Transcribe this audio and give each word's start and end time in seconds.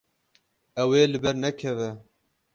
Ew 0.81 0.89
ê 1.01 1.03
li 1.11 1.19
ber 1.23 1.35
nekeve. 1.43 1.89